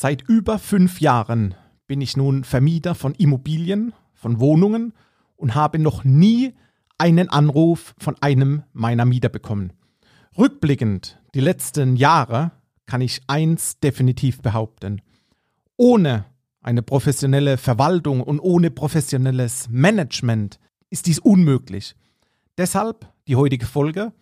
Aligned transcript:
Seit 0.00 0.22
über 0.28 0.60
fünf 0.60 1.00
Jahren 1.00 1.56
bin 1.88 2.00
ich 2.00 2.16
nun 2.16 2.44
Vermieter 2.44 2.94
von 2.94 3.16
Immobilien, 3.16 3.92
von 4.14 4.38
Wohnungen 4.38 4.92
und 5.34 5.56
habe 5.56 5.80
noch 5.80 6.04
nie 6.04 6.54
einen 6.98 7.28
Anruf 7.30 7.96
von 7.98 8.14
einem 8.20 8.62
meiner 8.72 9.04
Mieter 9.04 9.28
bekommen. 9.28 9.72
Rückblickend 10.38 11.20
die 11.34 11.40
letzten 11.40 11.96
Jahre 11.96 12.52
kann 12.86 13.00
ich 13.00 13.22
eins 13.26 13.80
definitiv 13.80 14.40
behaupten. 14.40 15.02
Ohne 15.76 16.26
eine 16.62 16.82
professionelle 16.82 17.56
Verwaltung 17.56 18.20
und 18.20 18.38
ohne 18.38 18.70
professionelles 18.70 19.68
Management 19.68 20.60
ist 20.90 21.06
dies 21.06 21.18
unmöglich. 21.18 21.96
Deshalb 22.56 23.12
die 23.26 23.34
heutige 23.34 23.66
Folge 23.66 24.12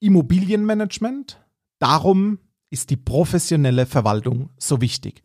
Immobilienmanagement. 0.00 1.40
Darum 1.78 2.40
ist 2.74 2.90
die 2.90 2.96
professionelle 2.96 3.86
Verwaltung 3.86 4.50
so 4.58 4.80
wichtig. 4.80 5.22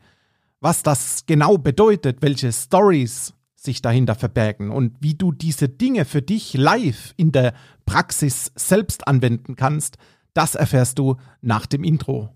Was 0.62 0.84
das 0.84 1.26
genau 1.26 1.58
bedeutet, 1.58 2.22
welche 2.22 2.54
Stories 2.54 3.34
sich 3.56 3.82
dahinter 3.82 4.16
verbergen 4.16 4.70
und 4.70 4.96
wie 5.00 5.16
du 5.16 5.32
diese 5.32 5.68
Dinge 5.68 6.06
für 6.06 6.22
dich 6.22 6.54
live 6.54 7.14
in 7.18 7.32
der 7.32 7.54
Praxis 7.86 8.52
selbst 8.56 9.08
anwenden 9.08 9.56
kannst, 9.56 9.98
das 10.34 10.56
erfährst 10.56 11.00
du 11.00 11.18
nach 11.42 11.66
dem 11.66 11.84
Intro. 11.84 12.30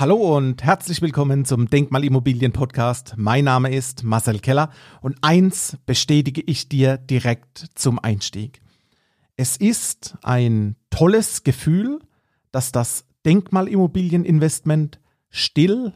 Hallo 0.00 0.34
und 0.34 0.64
herzlich 0.64 1.02
willkommen 1.02 1.44
zum 1.44 1.68
Denkmalimmobilien 1.68 2.52
Podcast. 2.52 3.16
Mein 3.18 3.44
Name 3.44 3.70
ist 3.70 4.02
Marcel 4.02 4.38
Keller 4.38 4.70
und 5.02 5.18
eins 5.20 5.76
bestätige 5.84 6.40
ich 6.40 6.70
dir 6.70 6.96
direkt 6.96 7.66
zum 7.74 7.98
Einstieg. 7.98 8.62
Es 9.36 9.58
ist 9.58 10.16
ein 10.22 10.76
tolles 10.88 11.42
Gefühl, 11.42 11.98
dass 12.50 12.72
das 12.72 13.04
Denkmalimmobilieninvestment 13.26 15.00
still, 15.28 15.92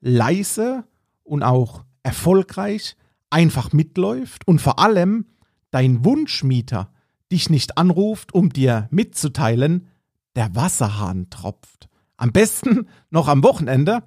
leise 0.00 0.84
und 1.24 1.42
auch 1.42 1.84
erfolgreich 2.04 2.96
einfach 3.28 3.72
mitläuft 3.72 4.46
und 4.46 4.60
vor 4.60 4.78
allem 4.78 5.26
dein 5.72 6.04
Wunschmieter 6.04 6.92
dich 7.32 7.50
nicht 7.50 7.76
anruft, 7.76 8.32
um 8.32 8.50
dir 8.50 8.86
mitzuteilen, 8.92 9.88
der 10.36 10.54
Wasserhahn 10.54 11.28
tropft. 11.30 11.88
Am 12.18 12.32
besten 12.32 12.88
noch 13.10 13.28
am 13.28 13.44
Wochenende, 13.44 14.02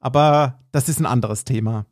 aber 0.00 0.60
das 0.70 0.90
ist 0.90 1.00
ein 1.00 1.06
anderes 1.06 1.44
Thema. 1.44 1.86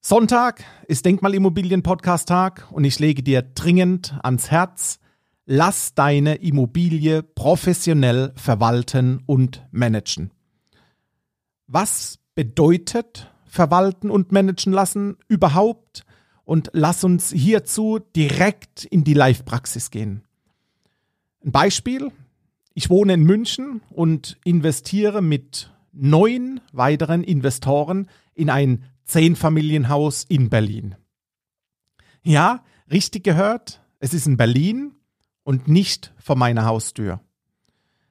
Sonntag 0.00 0.62
ist 0.86 1.06
Denkmalimmobilien 1.06 1.82
Podcast 1.82 2.28
Tag 2.28 2.68
und 2.70 2.84
ich 2.84 2.98
lege 2.98 3.22
dir 3.22 3.40
dringend 3.40 4.18
ans 4.22 4.50
Herz, 4.50 5.00
lass 5.46 5.94
deine 5.94 6.34
Immobilie 6.34 7.22
professionell 7.22 8.34
verwalten 8.36 9.22
und 9.24 9.66
managen. 9.70 10.32
Was 11.66 12.18
bedeutet 12.34 13.32
verwalten 13.46 14.10
und 14.10 14.32
managen 14.32 14.74
lassen 14.74 15.16
überhaupt? 15.28 16.04
Und 16.44 16.70
lass 16.74 17.04
uns 17.04 17.30
hierzu 17.30 18.00
direkt 18.16 18.84
in 18.84 19.04
die 19.04 19.14
Live-Praxis 19.14 19.90
gehen. 19.90 20.24
Ein 21.44 21.52
Beispiel, 21.52 22.10
ich 22.78 22.90
wohne 22.90 23.14
in 23.14 23.24
München 23.24 23.80
und 23.90 24.38
investiere 24.44 25.20
mit 25.20 25.72
neun 25.90 26.60
weiteren 26.70 27.24
Investoren 27.24 28.06
in 28.34 28.50
ein 28.50 28.84
Zehnfamilienhaus 29.02 30.22
in 30.22 30.48
Berlin. 30.48 30.94
Ja, 32.22 32.62
richtig 32.88 33.24
gehört, 33.24 33.82
es 33.98 34.14
ist 34.14 34.28
in 34.28 34.36
Berlin 34.36 34.94
und 35.42 35.66
nicht 35.66 36.14
vor 36.18 36.36
meiner 36.36 36.66
Haustür. 36.66 37.18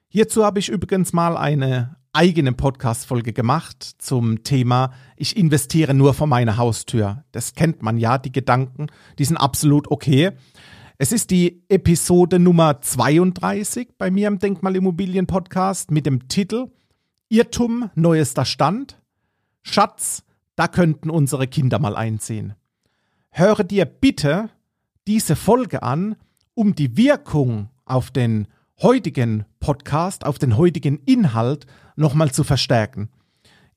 Hierzu 0.08 0.44
habe 0.44 0.58
ich 0.58 0.68
übrigens 0.68 1.14
mal 1.14 1.38
eine 1.38 1.96
eigene 2.12 2.52
Podcast-Folge 2.52 3.32
gemacht 3.32 3.82
zum 3.96 4.42
Thema 4.42 4.92
Ich 5.16 5.34
investiere 5.38 5.94
nur 5.94 6.12
vor 6.12 6.26
meiner 6.26 6.58
Haustür. 6.58 7.24
Das 7.32 7.54
kennt 7.54 7.80
man 7.80 7.96
ja, 7.96 8.18
die 8.18 8.32
Gedanken, 8.32 8.88
die 9.18 9.24
sind 9.24 9.38
absolut 9.38 9.90
okay. 9.90 10.32
Es 11.00 11.12
ist 11.12 11.30
die 11.30 11.62
Episode 11.68 12.40
Nummer 12.40 12.80
32 12.80 13.90
bei 13.98 14.10
mir 14.10 14.26
im 14.26 14.40
Denkmalimmobilien 14.40 15.28
Podcast 15.28 15.92
mit 15.92 16.06
dem 16.06 16.26
Titel 16.26 16.72
Irrtum, 17.28 17.88
neuester 17.94 18.44
Stand. 18.44 19.00
Schatz, 19.62 20.24
da 20.56 20.66
könnten 20.66 21.08
unsere 21.08 21.46
Kinder 21.46 21.78
mal 21.78 21.94
einziehen. 21.94 22.54
Höre 23.30 23.62
dir 23.62 23.84
bitte 23.84 24.50
diese 25.06 25.36
Folge 25.36 25.84
an, 25.84 26.16
um 26.54 26.74
die 26.74 26.96
Wirkung 26.96 27.70
auf 27.84 28.10
den 28.10 28.48
heutigen 28.82 29.44
Podcast, 29.60 30.26
auf 30.26 30.40
den 30.40 30.56
heutigen 30.56 30.98
Inhalt 31.06 31.66
nochmal 31.94 32.32
zu 32.32 32.42
verstärken. 32.42 33.08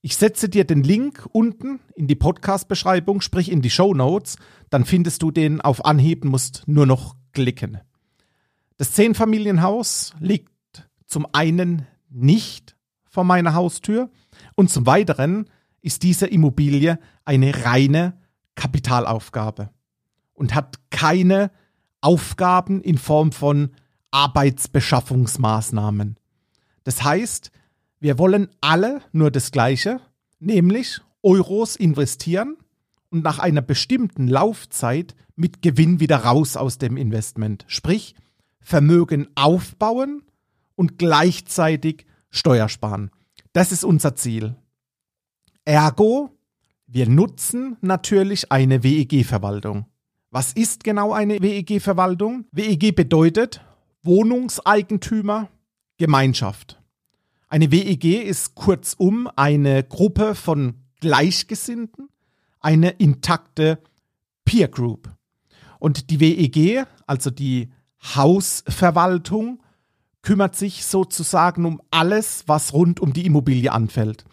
Ich 0.03 0.17
setze 0.17 0.49
dir 0.49 0.65
den 0.65 0.81
Link 0.81 1.29
unten 1.31 1.79
in 1.93 2.07
die 2.07 2.15
Podcast-Beschreibung, 2.15 3.21
sprich 3.21 3.51
in 3.51 3.61
die 3.61 3.69
Show 3.69 3.93
Notes, 3.93 4.37
dann 4.71 4.83
findest 4.83 5.21
du 5.21 5.29
den 5.29 5.61
auf 5.61 5.85
Anhieb, 5.85 6.25
musst 6.25 6.63
nur 6.65 6.87
noch 6.87 7.15
klicken. 7.33 7.77
Das 8.77 8.93
Zehnfamilienhaus 8.93 10.15
liegt 10.19 10.89
zum 11.05 11.27
einen 11.33 11.85
nicht 12.09 12.75
vor 13.05 13.23
meiner 13.23 13.53
Haustür 13.53 14.09
und 14.55 14.71
zum 14.71 14.87
weiteren 14.87 15.47
ist 15.81 16.01
diese 16.01 16.25
Immobilie 16.25 16.97
eine 17.23 17.63
reine 17.63 18.17
Kapitalaufgabe 18.55 19.69
und 20.33 20.55
hat 20.55 20.77
keine 20.89 21.51
Aufgaben 22.01 22.81
in 22.81 22.97
Form 22.97 23.31
von 23.31 23.69
Arbeitsbeschaffungsmaßnahmen. 24.09 26.17
Das 26.83 27.03
heißt, 27.03 27.51
wir 28.01 28.17
wollen 28.17 28.49
alle 28.61 29.01
nur 29.11 29.29
das 29.29 29.51
Gleiche, 29.51 30.01
nämlich 30.39 30.99
Euros 31.21 31.75
investieren 31.75 32.57
und 33.11 33.23
nach 33.23 33.37
einer 33.37 33.61
bestimmten 33.61 34.27
Laufzeit 34.27 35.15
mit 35.35 35.61
Gewinn 35.61 35.99
wieder 35.99 36.17
raus 36.17 36.57
aus 36.57 36.79
dem 36.79 36.97
Investment. 36.97 37.63
Sprich, 37.67 38.15
Vermögen 38.59 39.27
aufbauen 39.35 40.23
und 40.75 40.97
gleichzeitig 40.97 42.07
Steuer 42.31 42.69
sparen. 42.69 43.11
Das 43.53 43.71
ist 43.71 43.83
unser 43.83 44.15
Ziel. 44.15 44.55
Ergo, 45.63 46.31
wir 46.87 47.07
nutzen 47.07 47.77
natürlich 47.81 48.51
eine 48.51 48.83
WEG-Verwaltung. 48.83 49.85
Was 50.31 50.53
ist 50.53 50.83
genau 50.83 51.13
eine 51.13 51.39
WEG-Verwaltung? 51.39 52.45
WEG 52.51 52.95
bedeutet 52.95 53.61
Wohnungseigentümer 54.01 55.49
Gemeinschaft. 55.97 56.80
Eine 57.51 57.69
WEG 57.69 58.05
ist 58.05 58.55
kurzum 58.55 59.29
eine 59.35 59.83
Gruppe 59.83 60.35
von 60.35 60.75
Gleichgesinnten, 61.01 62.07
eine 62.61 62.91
intakte 62.91 63.79
Peer 64.45 64.69
Group. 64.69 65.13
Und 65.77 66.11
die 66.11 66.21
WEG, 66.21 66.85
also 67.07 67.29
die 67.29 67.69
Hausverwaltung, 68.15 69.61
kümmert 70.21 70.55
sich 70.55 70.85
sozusagen 70.85 71.65
um 71.65 71.81
alles, 71.91 72.45
was 72.47 72.71
rund 72.71 73.01
um 73.01 73.11
die 73.11 73.25
Immobilie 73.25 73.73
anfällt. 73.73 74.23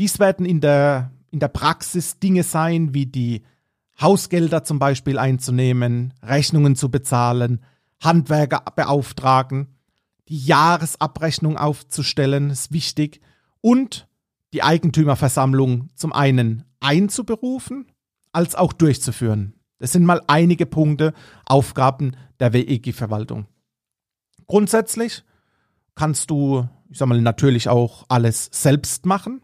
Dies 0.00 0.18
werden 0.18 0.44
in 0.44 0.60
der, 0.60 1.12
in 1.30 1.38
der 1.38 1.46
Praxis 1.46 2.18
Dinge 2.18 2.42
sein, 2.42 2.92
wie 2.92 3.06
die 3.06 3.42
Hausgelder 4.00 4.64
zum 4.64 4.80
Beispiel 4.80 5.20
einzunehmen, 5.20 6.14
Rechnungen 6.20 6.74
zu 6.74 6.90
bezahlen, 6.90 7.60
Handwerker 8.00 8.64
beauftragen, 8.74 9.68
die 10.28 10.38
Jahresabrechnung 10.38 11.56
aufzustellen, 11.56 12.50
ist 12.50 12.72
wichtig, 12.72 13.20
und 13.60 14.08
die 14.52 14.62
Eigentümerversammlung 14.62 15.88
zum 15.94 16.12
einen 16.12 16.64
einzuberufen, 16.80 17.86
als 18.32 18.54
auch 18.54 18.72
durchzuführen. 18.72 19.54
Das 19.78 19.92
sind 19.92 20.04
mal 20.04 20.22
einige 20.26 20.66
Punkte, 20.66 21.12
Aufgaben 21.44 22.16
der 22.40 22.52
WEG-Verwaltung. 22.52 23.46
Grundsätzlich 24.46 25.24
kannst 25.94 26.30
du, 26.30 26.68
ich 26.88 26.98
sag 26.98 27.08
mal, 27.08 27.20
natürlich 27.20 27.68
auch 27.68 28.04
alles 28.08 28.48
selbst 28.52 29.06
machen, 29.06 29.42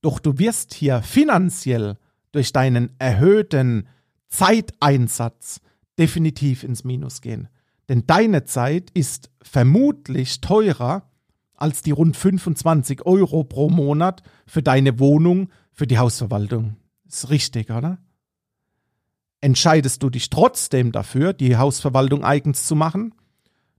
doch 0.00 0.20
du 0.20 0.38
wirst 0.38 0.74
hier 0.74 1.02
finanziell 1.02 1.96
durch 2.32 2.52
deinen 2.52 2.90
erhöhten 2.98 3.88
Zeiteinsatz 4.28 5.60
definitiv 5.98 6.62
ins 6.62 6.84
Minus 6.84 7.20
gehen. 7.20 7.48
Denn 7.88 8.04
deine 8.06 8.44
Zeit 8.44 8.90
ist 8.90 9.30
vermutlich 9.42 10.40
teurer 10.40 11.10
als 11.54 11.82
die 11.82 11.90
rund 11.90 12.16
25 12.16 13.04
Euro 13.04 13.44
pro 13.44 13.68
Monat 13.68 14.22
für 14.46 14.62
deine 14.62 14.98
Wohnung, 14.98 15.50
für 15.72 15.86
die 15.86 15.98
Hausverwaltung. 15.98 16.76
Ist 17.06 17.30
richtig, 17.30 17.70
oder? 17.70 17.98
Entscheidest 19.40 20.02
du 20.02 20.10
dich 20.10 20.30
trotzdem 20.30 20.92
dafür, 20.92 21.32
die 21.32 21.56
Hausverwaltung 21.56 22.24
eigens 22.24 22.66
zu 22.66 22.76
machen, 22.76 23.14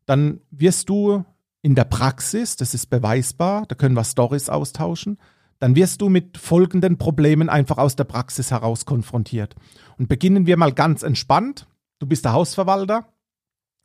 dann 0.05 0.41
wirst 0.51 0.89
du 0.89 1.23
in 1.61 1.75
der 1.75 1.83
Praxis, 1.83 2.55
das 2.55 2.73
ist 2.73 2.89
beweisbar, 2.89 3.65
da 3.67 3.75
können 3.75 3.95
wir 3.95 4.03
Stories 4.03 4.49
austauschen, 4.49 5.17
dann 5.59 5.75
wirst 5.75 6.01
du 6.01 6.09
mit 6.09 6.37
folgenden 6.37 6.97
Problemen 6.97 7.49
einfach 7.49 7.77
aus 7.77 7.95
der 7.95 8.05
Praxis 8.05 8.51
heraus 8.51 8.85
konfrontiert. 8.85 9.55
Und 9.97 10.07
beginnen 10.07 10.45
wir 10.45 10.57
mal 10.57 10.73
ganz 10.73 11.03
entspannt. 11.03 11.67
du 11.99 12.07
bist 12.07 12.23
der 12.23 12.31
Hausverwalter, 12.31 13.11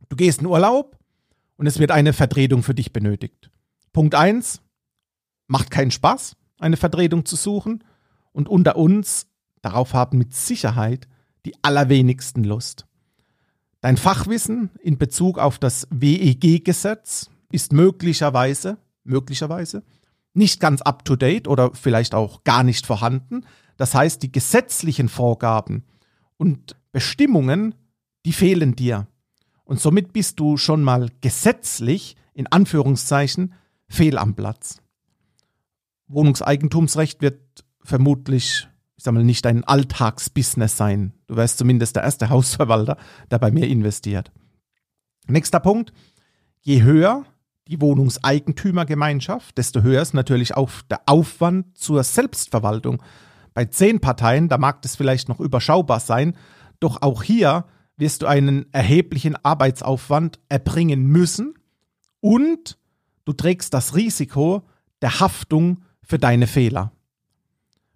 du 0.08 0.16
gehst 0.16 0.40
in 0.40 0.46
Urlaub 0.46 0.98
und 1.56 1.66
es 1.66 1.78
wird 1.78 1.90
eine 1.90 2.12
Vertretung 2.12 2.62
für 2.62 2.74
dich 2.74 2.92
benötigt. 2.92 3.50
Punkt 3.92 4.14
eins 4.14 4.60
macht 5.46 5.70
keinen 5.70 5.90
Spaß, 5.90 6.36
eine 6.58 6.76
Vertretung 6.76 7.24
zu 7.24 7.36
suchen. 7.36 7.84
Und 8.32 8.48
unter 8.48 8.76
uns, 8.76 9.28
darauf 9.62 9.94
haben 9.94 10.18
mit 10.18 10.34
Sicherheit 10.34 11.08
die 11.44 11.54
allerwenigsten 11.62 12.42
Lust. 12.42 12.86
Dein 13.80 13.96
Fachwissen 13.96 14.70
in 14.82 14.98
Bezug 14.98 15.38
auf 15.38 15.58
das 15.58 15.86
WEG-Gesetz 15.90 17.30
ist 17.52 17.72
möglicherweise, 17.72 18.78
möglicherweise 19.04 19.84
nicht 20.32 20.58
ganz 20.58 20.82
up-to-date 20.82 21.46
oder 21.46 21.72
vielleicht 21.74 22.14
auch 22.14 22.42
gar 22.44 22.64
nicht 22.64 22.86
vorhanden. 22.86 23.46
Das 23.76 23.94
heißt, 23.94 24.22
die 24.22 24.32
gesetzlichen 24.32 25.08
Vorgaben 25.08 25.84
und 26.36 26.76
Bestimmungen, 26.92 27.74
die 28.24 28.32
fehlen 28.32 28.74
dir. 28.74 29.06
Und 29.64 29.80
somit 29.80 30.12
bist 30.12 30.38
du 30.40 30.56
schon 30.56 30.82
mal 30.82 31.10
gesetzlich, 31.20 32.16
in 32.34 32.46
Anführungszeichen, 32.46 33.54
fehl 33.88 34.18
am 34.18 34.34
Platz. 34.34 34.80
Wohnungseigentumsrecht 36.08 37.22
wird 37.22 37.64
vermutlich, 37.82 38.68
ich 38.96 39.04
sag 39.04 39.14
mal, 39.14 39.24
nicht 39.24 39.44
dein 39.44 39.64
Alltagsbusiness 39.64 40.76
sein. 40.76 41.14
Du 41.26 41.36
wärst 41.36 41.58
zumindest 41.58 41.96
der 41.96 42.02
erste 42.02 42.28
Hausverwalter, 42.30 42.98
der 43.30 43.38
bei 43.38 43.50
mir 43.50 43.66
investiert. 43.66 44.30
Nächster 45.26 45.60
Punkt. 45.60 45.92
Je 46.60 46.82
höher 46.82 47.24
die 47.68 47.80
Wohnungseigentümergemeinschaft, 47.80 49.56
desto 49.56 49.80
höher 49.80 50.02
ist 50.02 50.12
natürlich 50.12 50.54
auch 50.54 50.70
der 50.90 51.00
Aufwand 51.06 51.78
zur 51.78 52.04
Selbstverwaltung. 52.04 53.02
Bei 53.54 53.64
zehn 53.64 54.00
Parteien, 54.00 54.48
da 54.48 54.58
mag 54.58 54.82
das 54.82 54.96
vielleicht 54.96 55.28
noch 55.28 55.40
überschaubar 55.40 56.00
sein, 56.00 56.36
doch 56.80 57.00
auch 57.00 57.22
hier 57.22 57.64
wirst 57.96 58.22
du 58.22 58.26
einen 58.26 58.72
erheblichen 58.72 59.36
Arbeitsaufwand 59.44 60.40
erbringen 60.48 61.06
müssen 61.06 61.54
und 62.20 62.78
du 63.24 63.32
trägst 63.32 63.74
das 63.74 63.94
Risiko 63.94 64.62
der 65.02 65.20
Haftung 65.20 65.82
für 66.02 66.18
deine 66.18 66.46
Fehler. 66.46 66.92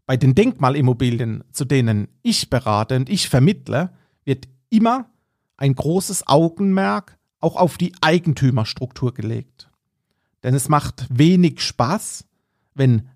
Bei 0.06 0.16
den 0.16 0.34
Denkmalimmobilien, 0.34 1.44
zu 1.52 1.64
denen 1.64 2.08
ich 2.22 2.48
berate 2.48 2.96
und 2.96 3.10
ich 3.10 3.28
vermittle, 3.28 3.92
wird 4.24 4.48
immer 4.70 5.10
ein 5.56 5.74
großes 5.74 6.26
Augenmerk 6.26 7.18
auch 7.40 7.56
auf 7.56 7.76
die 7.76 7.92
Eigentümerstruktur 8.00 9.12
gelegt. 9.12 9.70
Denn 10.42 10.54
es 10.54 10.68
macht 10.68 11.06
wenig 11.10 11.60
Spaß, 11.60 12.24
wenn 12.74 13.08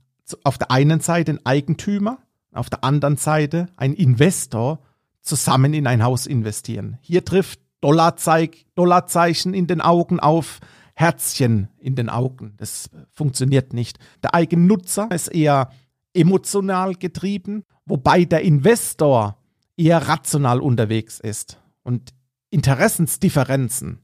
auf 0.44 0.58
der 0.58 0.70
einen 0.70 1.00
Seite 1.00 1.32
ein 1.32 1.46
Eigentümer, 1.46 2.18
auf 2.52 2.68
der 2.68 2.84
anderen 2.84 3.16
Seite 3.16 3.68
ein 3.76 3.94
Investor 3.94 4.80
zusammen 5.22 5.72
in 5.72 5.86
ein 5.86 6.02
Haus 6.02 6.26
investieren. 6.26 6.98
Hier 7.00 7.24
trifft 7.24 7.60
Dollarzeig, 7.80 8.64
Dollarzeichen 8.74 9.54
in 9.54 9.66
den 9.66 9.80
Augen 9.80 10.20
auf, 10.20 10.60
Herzchen 10.94 11.68
in 11.78 11.94
den 11.96 12.08
Augen. 12.08 12.54
Das 12.58 12.90
funktioniert 13.10 13.72
nicht. 13.72 13.98
Der 14.22 14.34
Eigennutzer 14.34 15.08
ist 15.10 15.28
eher 15.28 15.70
emotional 16.14 16.94
getrieben, 16.94 17.64
wobei 17.86 18.24
der 18.24 18.42
Investor 18.42 19.38
eher 19.76 20.06
rational 20.06 20.60
unterwegs 20.60 21.18
ist. 21.18 21.58
Und 21.82 22.10
Interessensdifferenzen 22.50 24.00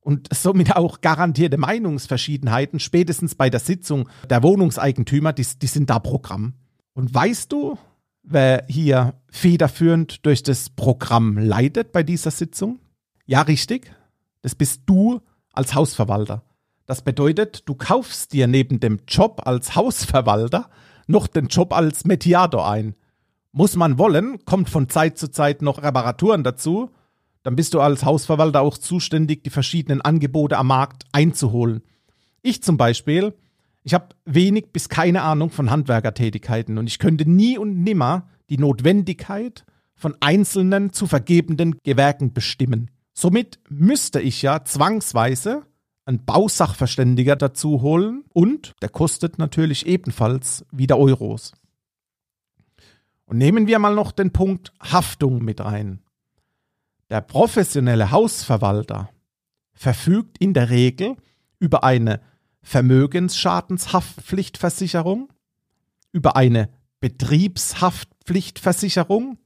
und 0.00 0.28
somit 0.32 0.76
auch 0.76 1.00
garantierte 1.00 1.58
Meinungsverschiedenheiten, 1.58 2.80
spätestens 2.80 3.34
bei 3.34 3.50
der 3.50 3.60
Sitzung 3.60 4.08
der 4.28 4.42
Wohnungseigentümer, 4.42 5.32
die, 5.32 5.46
die 5.60 5.66
sind 5.66 5.90
da 5.90 5.98
Programm. 5.98 6.54
Und 6.94 7.12
weißt 7.12 7.52
du, 7.52 7.76
wer 8.32 8.64
hier 8.68 9.14
federführend 9.30 10.24
durch 10.24 10.42
das 10.42 10.70
Programm 10.70 11.38
leitet 11.38 11.92
bei 11.92 12.02
dieser 12.02 12.30
Sitzung? 12.30 12.78
Ja, 13.26 13.42
richtig. 13.42 13.92
Das 14.42 14.54
bist 14.54 14.82
du 14.86 15.20
als 15.52 15.74
Hausverwalter. 15.74 16.42
Das 16.86 17.02
bedeutet, 17.02 17.68
du 17.68 17.74
kaufst 17.74 18.32
dir 18.32 18.46
neben 18.46 18.80
dem 18.80 19.00
Job 19.06 19.42
als 19.44 19.76
Hausverwalter 19.76 20.70
noch 21.06 21.26
den 21.26 21.46
Job 21.46 21.72
als 21.72 22.04
Mediator 22.04 22.68
ein. 22.68 22.94
Muss 23.52 23.76
man 23.76 23.98
wollen, 23.98 24.44
kommt 24.44 24.70
von 24.70 24.88
Zeit 24.88 25.18
zu 25.18 25.30
Zeit 25.30 25.60
noch 25.60 25.82
Reparaturen 25.82 26.44
dazu, 26.44 26.90
dann 27.42 27.56
bist 27.56 27.74
du 27.74 27.80
als 27.80 28.04
Hausverwalter 28.04 28.60
auch 28.60 28.78
zuständig, 28.78 29.42
die 29.44 29.50
verschiedenen 29.50 30.00
Angebote 30.00 30.56
am 30.56 30.68
Markt 30.68 31.04
einzuholen. 31.12 31.82
Ich 32.42 32.62
zum 32.62 32.76
Beispiel, 32.76 33.34
ich 33.82 33.94
habe 33.94 34.08
wenig 34.24 34.72
bis 34.72 34.88
keine 34.88 35.22
Ahnung 35.22 35.50
von 35.50 35.70
Handwerkertätigkeiten 35.70 36.78
und 36.78 36.86
ich 36.86 36.98
könnte 36.98 37.28
nie 37.28 37.58
und 37.58 37.82
nimmer 37.82 38.28
die 38.50 38.58
Notwendigkeit 38.58 39.64
von 39.94 40.16
einzelnen 40.20 40.92
zu 40.92 41.06
vergebenden 41.06 41.78
Gewerken 41.82 42.32
bestimmen. 42.32 42.90
Somit 43.12 43.58
müsste 43.68 44.20
ich 44.20 44.42
ja 44.42 44.64
zwangsweise 44.64 45.66
einen 46.04 46.24
Bausachverständiger 46.24 47.36
dazu 47.36 47.82
holen 47.82 48.24
und 48.32 48.72
der 48.82 48.88
kostet 48.88 49.38
natürlich 49.38 49.86
ebenfalls 49.86 50.64
wieder 50.72 50.98
Euros. 50.98 51.52
Und 53.26 53.38
nehmen 53.38 53.66
wir 53.66 53.78
mal 53.78 53.94
noch 53.94 54.10
den 54.10 54.32
Punkt 54.32 54.72
Haftung 54.80 55.44
mit 55.44 55.60
ein. 55.60 56.02
Der 57.10 57.20
professionelle 57.20 58.10
Hausverwalter 58.10 59.10
verfügt 59.72 60.38
in 60.38 60.52
der 60.52 60.70
Regel 60.70 61.16
über 61.58 61.84
eine 61.84 62.20
Vermögensschadenshaftpflichtversicherung, 62.62 65.32
über 66.12 66.36
eine 66.36 66.68
Betriebshaftpflichtversicherung 67.00 69.38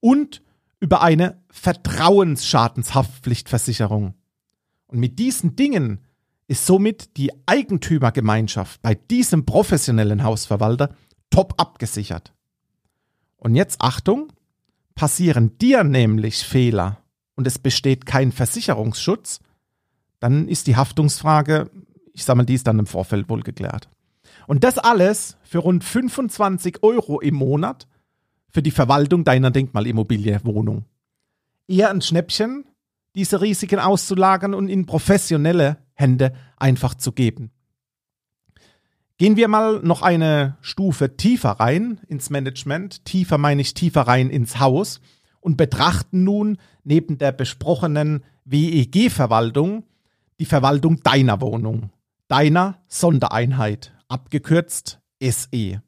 und 0.00 0.42
über 0.80 1.02
eine 1.02 1.42
Vertrauensschadenshaftpflichtversicherung. 1.50 4.14
Und 4.86 4.98
mit 4.98 5.18
diesen 5.18 5.56
Dingen 5.56 6.00
ist 6.48 6.66
somit 6.66 7.16
die 7.16 7.30
Eigentümergemeinschaft 7.46 8.82
bei 8.82 8.94
diesem 8.94 9.46
professionellen 9.46 10.22
Hausverwalter 10.22 10.94
top 11.30 11.54
abgesichert. 11.56 12.34
Und 13.36 13.56
jetzt 13.56 13.80
Achtung, 13.80 14.30
passieren 14.94 15.56
dir 15.58 15.84
nämlich 15.84 16.44
Fehler 16.44 16.98
und 17.34 17.46
es 17.46 17.58
besteht 17.58 18.06
kein 18.06 18.32
Versicherungsschutz, 18.32 19.40
dann 20.20 20.46
ist 20.46 20.66
die 20.66 20.76
Haftungsfrage, 20.76 21.70
ich 22.12 22.24
sage 22.24 22.38
mal, 22.38 22.44
die 22.44 22.54
ist 22.54 22.66
dann 22.66 22.78
im 22.78 22.86
Vorfeld 22.86 23.28
wohl 23.28 23.42
geklärt. 23.42 23.88
Und 24.46 24.64
das 24.64 24.78
alles 24.78 25.36
für 25.42 25.58
rund 25.58 25.84
25 25.84 26.82
Euro 26.82 27.20
im 27.20 27.34
Monat 27.34 27.86
für 28.50 28.62
die 28.62 28.70
Verwaltung 28.70 29.24
deiner 29.24 29.50
Denkmalimmobilienwohnung. 29.50 30.84
Eher 31.68 31.90
ein 31.90 32.02
Schnäppchen, 32.02 32.64
diese 33.14 33.40
Risiken 33.40 33.78
auszulagern 33.78 34.54
und 34.54 34.68
in 34.68 34.86
professionelle 34.86 35.78
Hände 35.94 36.32
einfach 36.56 36.94
zu 36.94 37.12
geben. 37.12 37.50
Gehen 39.18 39.36
wir 39.36 39.48
mal 39.48 39.80
noch 39.82 40.02
eine 40.02 40.56
Stufe 40.62 41.16
tiefer 41.16 41.52
rein 41.52 42.00
ins 42.08 42.30
Management. 42.30 43.04
Tiefer 43.04 43.38
meine 43.38 43.62
ich 43.62 43.74
tiefer 43.74 44.02
rein 44.02 44.30
ins 44.30 44.58
Haus 44.58 45.00
und 45.40 45.56
betrachten 45.56 46.24
nun 46.24 46.58
neben 46.82 47.18
der 47.18 47.32
besprochenen 47.32 48.24
WEG-Verwaltung 48.44 49.84
die 50.40 50.44
Verwaltung 50.44 51.00
deiner 51.04 51.40
Wohnung, 51.40 51.90
deiner 52.32 52.78
Sondereinheit, 52.88 53.92
abgekürzt 54.08 55.02
SE. 55.20 55.82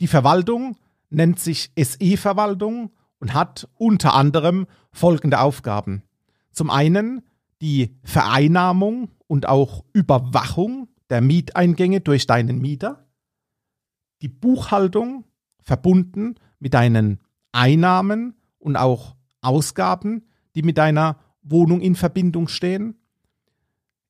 Die 0.00 0.06
Verwaltung 0.08 0.76
nennt 1.08 1.38
sich 1.38 1.70
SE-Verwaltung 1.80 2.90
und 3.20 3.32
hat 3.32 3.68
unter 3.74 4.14
anderem 4.14 4.66
folgende 4.90 5.38
Aufgaben. 5.38 6.02
Zum 6.50 6.68
einen 6.68 7.22
die 7.60 7.96
Vereinnahmung 8.02 9.12
und 9.28 9.46
auch 9.46 9.84
Überwachung 9.92 10.88
der 11.10 11.20
Mieteingänge 11.20 12.00
durch 12.00 12.26
deinen 12.26 12.58
Mieter, 12.58 13.06
die 14.22 14.28
Buchhaltung 14.28 15.26
verbunden 15.62 16.34
mit 16.58 16.74
deinen 16.74 17.20
Einnahmen 17.52 18.34
und 18.58 18.74
auch 18.74 19.14
Ausgaben, 19.42 20.26
die 20.56 20.62
mit 20.62 20.76
deiner 20.76 21.20
Wohnung 21.42 21.82
in 21.82 21.94
Verbindung 21.94 22.48
stehen. 22.48 22.98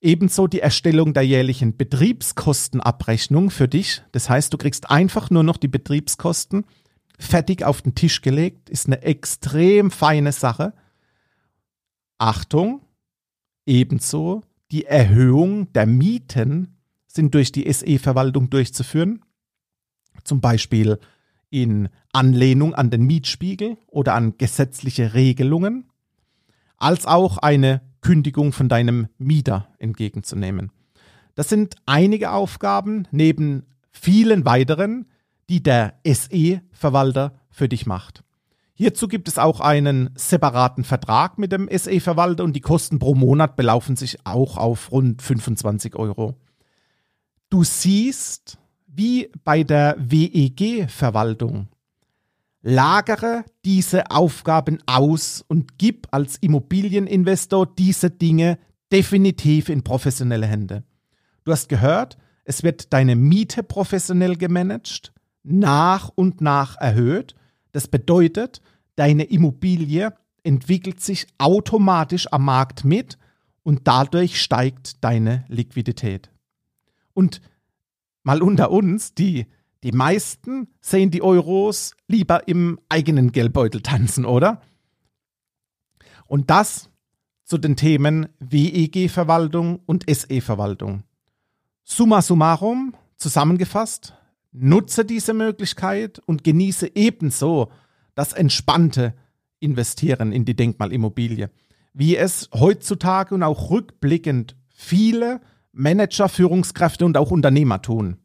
Ebenso 0.01 0.47
die 0.47 0.61
Erstellung 0.61 1.15
der 1.15 1.23
jährlichen 1.23 1.77
Betriebskostenabrechnung 1.77 3.51
für 3.51 3.67
dich. 3.67 4.03
Das 4.13 4.29
heißt, 4.29 4.53
du 4.53 4.59
kriegst 4.59 4.91
einfach 4.91 5.31
nur 5.31 5.43
noch 5.43 5.57
die 5.57 5.69
Betriebskosten 5.69 6.65
fertig 7.19 7.65
auf 7.65 7.83
den 7.83 7.95
Tisch 7.95 8.21
gelegt. 8.21 8.69
Ist 8.69 8.87
eine 8.87 9.03
extrem 9.03 9.91
feine 9.91 10.33
Sache. 10.33 10.75
Achtung, 12.19 12.83
ebenso 13.65 14.43
die 14.71 14.85
Erhöhung 14.85 15.73
der 15.73 15.87
Mieten 15.87 16.77
sind 17.07 17.35
durch 17.35 17.53
die 17.53 17.71
SE-Verwaltung 17.73 18.51
durchzuführen. 18.51 19.25
Zum 20.25 20.41
Beispiel 20.41 20.99
in 21.51 21.89
Anlehnung 22.13 22.75
an 22.75 22.91
den 22.91 23.05
Mietspiegel 23.05 23.77
oder 23.87 24.15
an 24.15 24.37
gesetzliche 24.39 25.15
Regelungen, 25.15 25.91
als 26.77 27.07
auch 27.07 27.39
eine 27.39 27.81
Kündigung 28.07 28.53
von 28.53 28.69
deinem 28.69 29.09
Mieter 29.19 29.67
entgegenzunehmen. 29.81 30.71
Das 31.35 31.49
sind 31.49 31.75
einige 31.87 32.31
Aufgaben 32.31 33.09
neben 33.11 33.65
vielen 33.91 34.45
weiteren, 34.45 35.07
die 35.51 35.61
der 35.61 35.95
SE-Verwalter 36.07 37.35
für 37.51 37.69
dich 37.69 37.85
macht. 37.85 38.23
Hierzu 38.75 39.09
gibt 39.09 39.27
es 39.27 39.39
auch 39.39 39.59
einen 39.59 40.11
separaten 40.15 40.85
Vertrag 40.85 41.37
mit 41.37 41.51
dem 41.51 41.69
SE-Verwalter 41.69 42.45
und 42.45 42.55
die 42.55 42.61
Kosten 42.61 43.01
pro 43.01 43.17
Monat 43.17 43.57
belaufen 43.57 43.97
sich 43.97 44.25
auch 44.25 44.57
auf 44.57 44.93
rund 44.93 45.21
25 45.21 45.97
Euro. 45.97 46.37
Du 47.51 47.65
siehst, 47.65 48.57
wie 48.87 49.33
bei 49.43 49.65
der 49.65 49.97
WEG-Verwaltung, 49.99 51.67
lagere 52.67 53.45
diese 53.65 54.11
Aufgaben 54.11 54.79
aus 54.87 55.45
und 55.47 55.79
gib 55.79 56.09
als 56.11 56.37
Immobilieninvestor 56.39 57.65
diese 57.65 58.11
Dinge 58.11 58.59
definitiv 58.91 59.69
in 59.69 59.85
professionelle 59.85 60.49
Hände. 60.49 60.83
Du 61.45 61.53
hast 61.53 61.69
gehört, 61.69 62.19
es 62.45 62.65
wird 62.65 62.93
deine 62.93 63.15
Miete 63.15 63.63
professionell 63.63 64.37
gemanagt, 64.37 65.13
nach 65.45 66.11
und 66.17 66.41
nach 66.41 66.77
erhöht. 66.79 67.37
Das 67.71 67.87
bedeutet, 67.87 68.61
deine 68.97 69.23
Immobilie 69.23 70.13
entwickelt 70.43 71.01
sich 71.01 71.29
automatisch 71.39 72.27
am 72.33 72.47
Markt 72.47 72.85
mit 72.85 73.17
und 73.63 73.87
dadurch 73.87 74.43
steigt 74.43 75.05
deine 75.05 75.45
Liquidität. 75.47 76.33
Und 77.15 77.41
mal 78.25 78.43
unter 78.43 78.73
uns, 78.73 79.15
die, 79.15 79.47
die 79.87 79.93
meisten 79.93 80.67
sehen 80.81 81.13
die 81.13 81.23
Euros 81.23 81.95
lieber 82.09 82.49
im 82.49 82.81
eigenen 82.89 83.31
Geldbeutel 83.31 83.83
tanzen, 83.83 84.25
oder? 84.25 84.61
Und 86.27 86.51
das 86.51 86.91
zu 87.45 87.57
den 87.57 87.77
Themen 87.77 88.27
WEG-Verwaltung 88.41 89.79
und 89.87 90.05
SE-Verwaltung. 90.11 91.05
Summa 91.85 92.21
summarum, 92.21 92.97
zusammengefasst, 93.17 94.15
nutze 94.51 95.05
diese 95.05 95.35
Möglichkeit 95.35 96.21
und 96.27 96.43
genieße 96.43 96.97
ebenso 96.97 97.71
das 98.17 98.33
entspannte 98.33 99.15
Investieren 99.61 100.33
in 100.33 100.45
die 100.45 100.57
Denkmalimmobilie, 100.57 101.49
wie 101.93 102.17
es 102.17 102.51
heutzutage 102.53 103.37
und 103.37 103.45
auch 103.45 103.71
rückblickend 103.71 104.57
viele 104.67 105.41
Manager, 105.71 106.29
Führungskräfte 106.29 107.07
und 107.07 107.17
auch 107.17 107.31
Unternehmer 107.31 107.83
tun. 107.83 108.17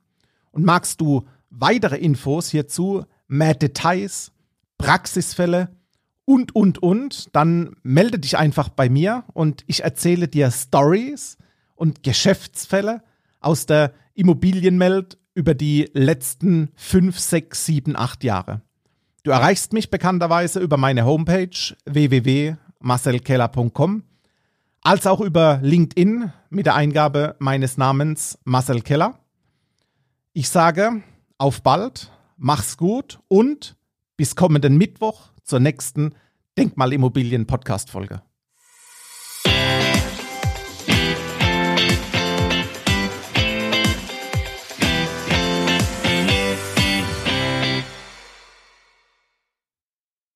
Und 0.50 0.66
magst 0.66 1.00
du 1.02 1.28
weitere 1.52 1.98
Infos 1.98 2.50
hierzu, 2.50 3.06
mehr 3.28 3.54
Details, 3.54 4.32
Praxisfälle 4.78 5.70
und, 6.26 6.56
und, 6.56 6.82
und, 6.82 7.36
dann 7.36 7.76
melde 7.84 8.20
dich 8.20 8.38
einfach 8.38 8.70
bei 8.70 8.90
mir 8.90 9.26
und 9.34 9.64
ich 9.68 9.84
erzähle 9.84 10.28
dir 10.28 10.50
Stories 10.50 11.38
und 11.76 12.04
Geschäftsfälle 12.04 13.04
aus 13.40 13.66
der 13.66 13.94
Immobilienwelt 14.14 15.18
über 15.34 15.54
die 15.54 15.90
letzten 15.94 16.72
fünf, 16.76 17.20
sechs, 17.20 17.66
sieben, 17.66 17.96
acht 17.96 18.24
Jahre. 18.24 18.62
Du 19.24 19.32
erreichst 19.32 19.74
mich 19.74 19.90
bekannterweise 19.92 20.60
über 20.60 20.78
meine 20.78 21.06
Homepage 21.06 21.76
www.marcelkeller.com, 21.86 24.04
als 24.82 25.06
auch 25.06 25.22
über 25.22 25.60
LinkedIn 25.62 26.34
mit 26.50 26.66
der 26.66 26.74
Eingabe 26.76 27.36
meines 27.40 27.78
Namens 27.78 28.40
Marcel 28.44 28.82
Keller. 28.82 29.20
Ich 30.34 30.50
sage 30.50 31.04
auf 31.42 31.64
bald, 31.64 32.12
mach's 32.38 32.78
gut 32.78 33.20
und 33.28 33.76
bis 34.16 34.36
kommenden 34.36 34.78
Mittwoch 34.78 35.32
zur 35.42 35.60
nächsten 35.60 36.14
Denkmalimmobilien 36.56 37.48
Podcast 37.48 37.90
Folge. 37.90 38.22